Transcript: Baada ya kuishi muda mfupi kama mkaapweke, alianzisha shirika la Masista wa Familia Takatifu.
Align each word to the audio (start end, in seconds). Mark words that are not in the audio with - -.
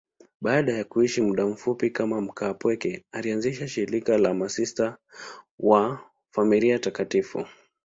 Baada 0.41 0.73
ya 0.73 0.83
kuishi 0.83 1.21
muda 1.21 1.47
mfupi 1.47 1.89
kama 1.89 2.21
mkaapweke, 2.21 3.05
alianzisha 3.11 3.67
shirika 3.67 4.17
la 4.17 4.33
Masista 4.33 4.97
wa 5.59 5.99
Familia 6.31 6.79
Takatifu. 6.79 7.47